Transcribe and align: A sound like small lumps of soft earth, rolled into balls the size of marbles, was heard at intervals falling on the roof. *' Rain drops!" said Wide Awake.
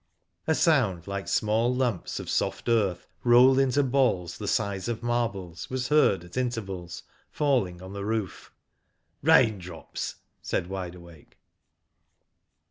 A 0.47 0.55
sound 0.55 1.05
like 1.05 1.27
small 1.27 1.71
lumps 1.75 2.19
of 2.19 2.27
soft 2.27 2.67
earth, 2.67 3.05
rolled 3.23 3.59
into 3.59 3.83
balls 3.83 4.39
the 4.39 4.47
size 4.47 4.87
of 4.87 5.03
marbles, 5.03 5.69
was 5.69 5.89
heard 5.89 6.23
at 6.23 6.37
intervals 6.37 7.03
falling 7.29 7.83
on 7.83 7.93
the 7.93 8.03
roof. 8.03 8.51
*' 8.87 9.21
Rain 9.31 9.59
drops!" 9.59 10.15
said 10.41 10.65
Wide 10.65 10.95
Awake. 10.95 11.37